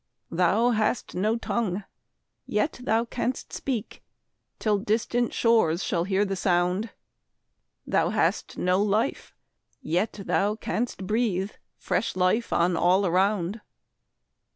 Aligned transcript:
Thou 0.31 0.71
hast 0.71 1.13
no 1.13 1.35
tongue, 1.35 1.83
yet 2.47 2.79
thou 2.81 3.05
canst 3.05 3.53
speak, 3.53 4.01
Till 4.57 4.79
distant 4.79 5.31
shores 5.31 5.83
shall 5.83 6.05
hear 6.05 6.25
the 6.25 6.35
sound; 6.35 6.89
Thou 7.85 8.09
hast 8.09 8.57
no 8.57 8.81
life, 8.81 9.35
yet 9.79 10.13
thou 10.13 10.55
canst 10.55 11.05
breathe 11.05 11.51
Fresh 11.77 12.15
life 12.15 12.51
on 12.51 12.75
all 12.75 13.05
around. 13.05 13.61